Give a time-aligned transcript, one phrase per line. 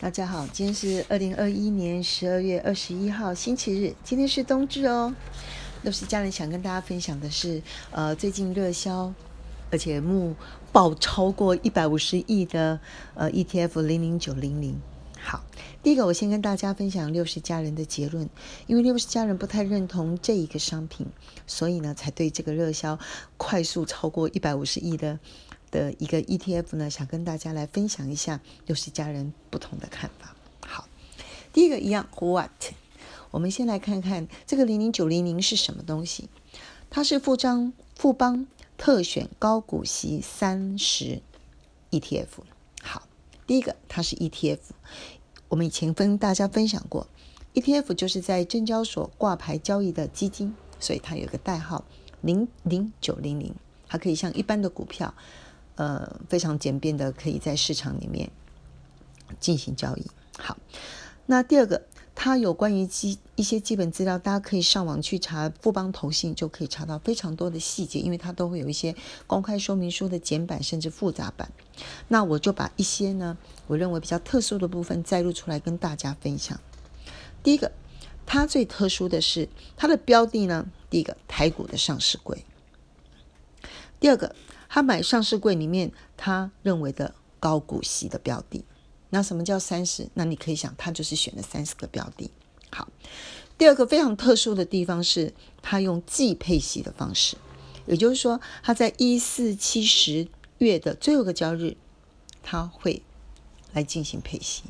[0.00, 5.12] 大家好，今天是二零二一年十二月二十一号星期日，今天是冬至哦。
[5.82, 7.60] 又是家人想跟大家分享的是，
[7.90, 9.12] 呃，最近热销，
[9.72, 10.36] 而且目
[10.70, 12.78] 爆超过一百五十亿的
[13.14, 14.80] 呃 ETF 零零九零零。
[15.20, 15.44] 好，
[15.82, 18.30] 第一个我先跟大家分享六十家人的结论，
[18.68, 21.08] 因为六十家人不太认同这一个商品，
[21.44, 22.96] 所以呢才对这个热销
[23.36, 25.18] 快速超过一百五十亿的。
[25.70, 30.34] 的一个 ETF 呢，想跟大家来分享一下六十家人不同的看法。
[30.66, 30.88] 好，
[31.52, 32.50] 第一个一样，What？
[33.30, 36.28] 我们先来看看这个零零九零零是什么东西？
[36.88, 38.46] 它是富张富邦
[38.78, 41.20] 特选高股息三十
[41.90, 42.26] ETF。
[42.82, 43.06] 好，
[43.46, 44.60] 第一个它是 ETF，
[45.48, 47.06] 我们以前跟大家分享过
[47.52, 51.84] ，ETF 就是在证交所挂牌交易的基金，所以它有个代号
[52.22, 53.54] 零零九零零，
[53.86, 55.12] 它可以像一般的股票。
[55.78, 58.28] 呃，非常简便的，可以在市场里面
[59.38, 60.04] 进行交易。
[60.36, 60.58] 好，
[61.26, 61.84] 那第二个，
[62.16, 68.92] 它有关于基一些基本资料，大家可以上网去查富邦投信，就可以查到非常多的细节，因为它都会有一些
[69.28, 71.52] 公开说明书的简版甚至复杂版。
[72.08, 76.60] 那我就把一些呢，我认为比较特殊的部分摘录出来跟大家分享。
[77.44, 77.70] 第一个，
[78.26, 82.44] 它最特殊的是它的标的呢，第一个台股的上市柜，
[84.00, 84.34] 第二个。
[84.68, 88.64] 他买上市柜里面他认为的高股息的标的，
[89.10, 90.08] 那什么叫三十？
[90.14, 92.30] 那你可以想，他就是选了三十个标的。
[92.70, 92.88] 好，
[93.56, 97.36] 第二个非常特殊的地方是，他用季配息的方式，
[97.86, 101.76] 也就是说，他在一四七十月的最后一个交易日，
[102.42, 103.02] 他会
[103.72, 104.64] 来进行配息。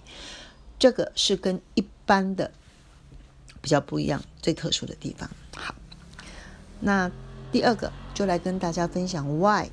[0.78, 2.52] 这个是跟一般的
[3.60, 5.28] 比较不一样，最特殊的地方。
[5.56, 5.74] 好，
[6.78, 7.10] 那
[7.50, 9.68] 第二个就来跟大家分享 why。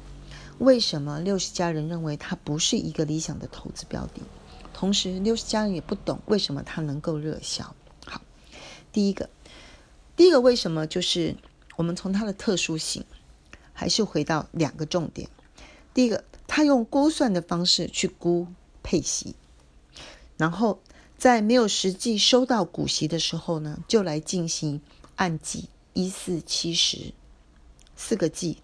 [0.59, 4.21] 为什么六十家人认为它不是一个理想的投资标的？
[4.73, 7.75] 同时，六十家人也不懂为什么它能够热销。
[8.05, 8.21] 好，
[8.91, 9.29] 第一个，
[10.15, 11.35] 第一个为什么就是
[11.75, 13.03] 我们从它的特殊性，
[13.73, 15.29] 还是回到两个重点。
[15.93, 18.47] 第一个，它用估算的方式去估
[18.83, 19.35] 配息，
[20.37, 20.79] 然后
[21.17, 24.81] 在没有实际收到股息的时候呢，就来进行
[25.15, 27.13] 按季一四七十
[27.95, 28.57] 四个季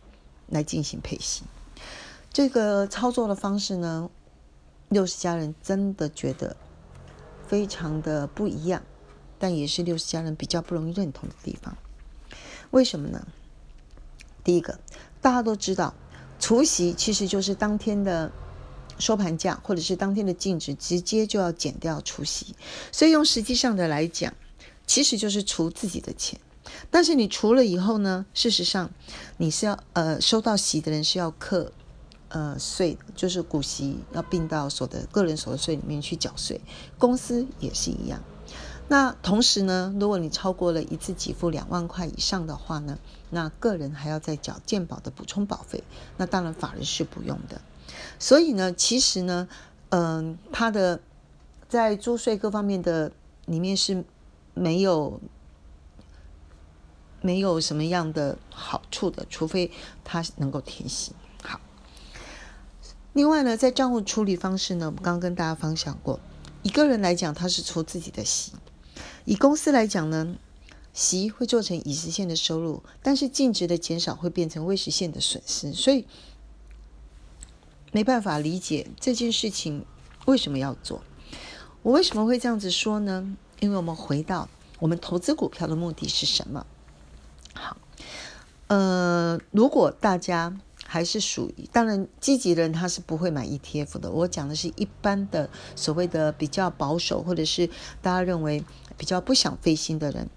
[0.48, 1.44] 来进行配息。
[2.34, 4.10] 这个操作的方式呢，
[4.88, 6.56] 六十家人真的觉得
[7.46, 8.82] 非常的不一样，
[9.38, 11.76] 但也是六十家人比较不容易认同的地方。
[12.70, 13.28] 为什么呢？
[14.46, 14.80] 第一个，
[15.20, 15.94] 大家都知道，
[16.40, 18.32] 除息其实就是当天的
[18.98, 22.56] 收盘价或者是当天的净值，直接就要减掉除息，
[22.94, 24.34] 所以用实际上的来讲，
[24.88, 26.40] 其实就是除自己的钱。
[26.90, 28.90] 但是你除了以后呢，事实上
[29.36, 31.74] 你是要呃收到息的人是要克。
[32.34, 36.62] 呃，税就是股息要并到所得个人所得税里面去缴税，
[36.98, 38.22] 公司也是一样。
[38.88, 42.98] 那同时呢，如果你超过了一次给付两万块以上的话呢，
[43.30, 45.84] 那个人还要再缴健保的补充保费。
[46.16, 47.60] 那当然法人是不用的。
[48.18, 49.50] 所以呢，其实呢，
[49.90, 51.02] 嗯，他的
[51.68, 53.12] 在租税各方面的
[53.46, 54.06] 里面是
[54.54, 55.20] 没有
[57.22, 59.70] 没有什么样的好处的，除非
[60.06, 61.14] 他能够填息。
[63.14, 66.20] 另外呢，在账户处理方式呢，我们刚刚跟大家分享过。
[66.64, 68.54] 一个人来讲，他是出自己的息；
[69.26, 70.38] 以公司来讲呢，
[70.94, 75.74] 息会做成已实现的收入，但是净值的减少会变成未实现的损失。
[75.74, 76.08] 所以
[77.92, 79.86] 没办法理解这件事情
[80.26, 81.02] 为什么要做。
[81.82, 83.36] 我为什么会这样子说呢？
[83.60, 84.48] 因为我们回到
[84.80, 86.66] 我们投资股票的目的是什么？
[87.56, 87.76] 好，
[88.68, 90.58] 呃，如果大家。
[90.92, 94.12] 还是属于当然积极的人，他是不会买 ETF 的。
[94.12, 97.66] 我讲的是一般的所谓的比较保守，或者是
[98.02, 98.62] 大家认为
[98.98, 100.30] 比较不想费心的人。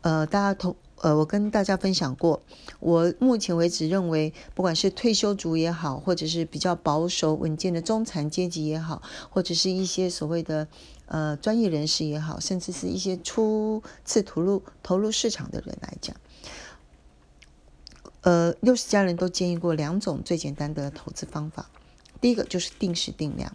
[0.00, 2.40] 呃，大家同呃，我跟大家分享过，
[2.80, 10.66] 我目前为止认为，不管是退休族也好，或者是比较保守稳健的中产阶级也好，或者是一些所谓的
[11.04, 16.16] 呃专业人士也好，甚至是一些初次投入投入市场的人来讲。
[18.22, 21.70] 呃，六十家人都建议过两种最简单的投资方法。
[22.20, 23.54] 第一个就是定时定量，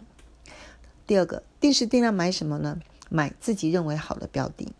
[1.06, 2.80] 第二个定时定量买什么呢？
[3.10, 4.72] 买自己认为好的标的。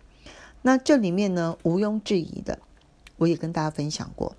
[0.63, 2.59] 那这里面呢，毋庸置疑的，
[3.19, 4.35] 我也跟大家分享过，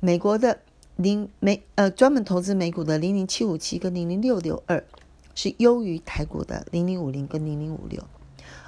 [0.00, 0.58] 美国的
[0.96, 4.84] 零美呃专门投资美股的零零七五七跟零零六六二
[5.36, 8.02] 是优于台股的零零五零跟零零五六，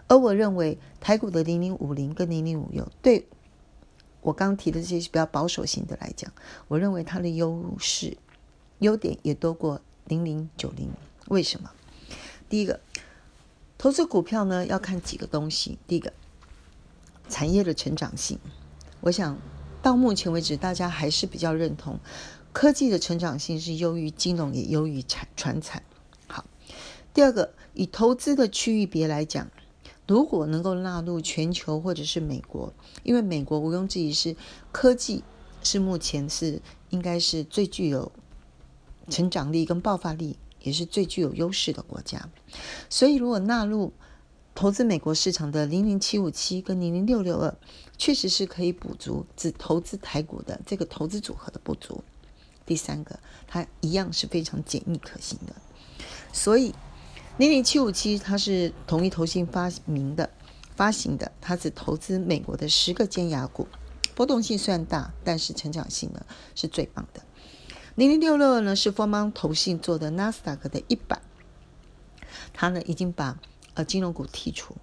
[0.06, 3.26] 而我认为台股的零零五零跟零零五六对。
[4.22, 6.32] 我刚提的这些比较保守型的来讲，
[6.68, 8.16] 我认为它的优势、
[8.78, 10.90] 优点也多过零零九零。
[11.28, 11.70] 为什么？
[12.48, 12.80] 第一个，
[13.76, 16.12] 投资股票呢要看几个东西，第一个，
[17.28, 18.38] 产业的成长性。
[19.00, 19.36] 我想
[19.82, 21.98] 到目前为止，大家还是比较认同
[22.52, 25.82] 科技的成长性是优于金融，也优于产传产。
[26.28, 26.44] 好，
[27.12, 29.50] 第二个，以投资的区域别来讲，
[30.06, 32.72] 如果能够纳入全球或者是美国，
[33.02, 34.36] 因为美国毋庸置疑是
[34.70, 35.22] 科技
[35.62, 36.60] 是目前是
[36.90, 38.10] 应该是最具有
[39.08, 40.36] 成长力跟爆发力。
[40.64, 42.28] 也是最具有优势的国家，
[42.88, 43.92] 所以如果纳入
[44.54, 47.52] 投资美国市场的零零七五七跟零零六六二，
[47.98, 52.04] 确实是可以补足只投资台股的这个投资组合的不足。
[52.64, 55.52] 第三个，它一样是非常简易可行的。
[56.32, 56.72] 所以
[57.38, 60.28] 零零七五七它是同一投信发明的
[60.76, 63.66] 发行的，它只投资美国的十个尖牙股，
[64.14, 66.24] 波动性虽然大，但是成长性呢
[66.54, 67.22] 是最棒的。
[67.94, 71.20] 零零六六呢是富邦投信做的纳斯达克的一百，
[72.52, 73.38] 它呢已经把
[73.74, 74.76] 呃金融股剔除，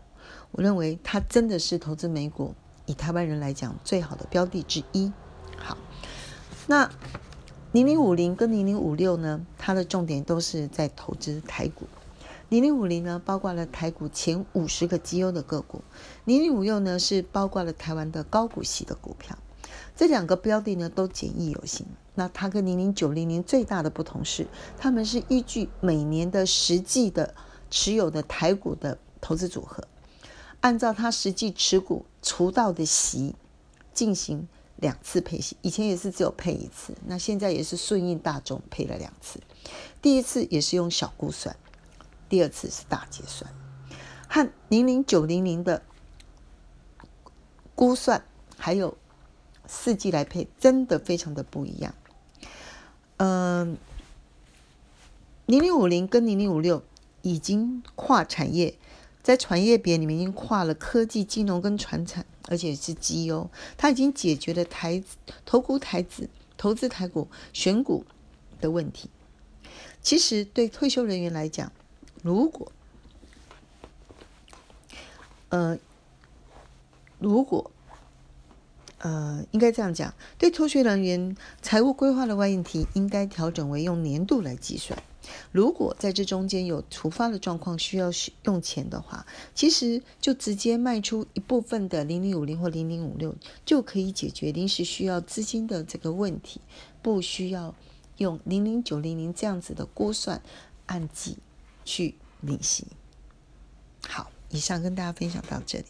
[0.51, 2.55] 我认为它真的是投资美股
[2.87, 5.11] 以台湾人来讲最好的标的之一。
[5.55, 5.77] 好，
[6.65, 6.89] 那
[7.71, 11.87] 零零五零跟零零五六呢，它的重点都是在投资台股。
[12.49, 15.83] 零零五零呢包括了台股前五十个绩优的个股，
[16.25, 19.37] 零零五六呢是包括了台湾的高股息的股票。
[19.95, 21.85] 这两个标的呢都简易有型。
[22.15, 24.47] 那它跟零零九零零最大的不同是，
[24.77, 27.35] 他们是依据每年的实际的
[27.69, 29.87] 持有的台股的投资组合，
[30.61, 33.35] 按照它实际持股除到的息
[33.93, 34.47] 进行
[34.77, 35.55] 两次配息。
[35.61, 39.39] 以前也是只有配一次，那现在也是顺应大众配了两次。
[40.01, 41.55] 第一次也是用小估算，
[42.29, 43.51] 第二次是大结算，
[44.27, 45.81] 和零零九零零的
[47.73, 48.23] 估算
[48.55, 48.95] 还有
[49.65, 51.95] 四季来配，真的非常的不一样。
[53.17, 53.77] 嗯，
[55.47, 56.83] 零零五零跟零零五六
[57.23, 58.77] 已经跨产业，
[59.23, 63.49] 在产业别里面已经跨了科技、金融跟传产，而且是绩优。
[63.75, 65.03] 它已经解决了台
[65.45, 68.05] 投股台子、投资台股、选股
[68.61, 69.09] 的问题。
[70.01, 71.71] 其实对退休人员来讲，
[72.21, 72.71] 如果
[75.49, 75.77] 呃，
[77.17, 77.71] 如果
[78.99, 85.01] 呃，应该这样讲，对退休人员财务规划的问题，应该调整为用年度来计算。
[85.51, 88.09] 如果在这中间有突发的状况需要
[88.43, 89.25] 用钱的话，
[89.55, 93.33] 其实就直接卖出一部分的零零五零或零零五六，
[93.65, 96.59] 就可以解决临时需要资金的这个问题，
[97.01, 97.73] 不需要
[98.17, 100.41] 用零零九零零这样子的估算
[100.87, 101.37] 按季
[101.89, 102.85] 去练习。
[104.07, 105.85] 好，以上跟大家分享到这里。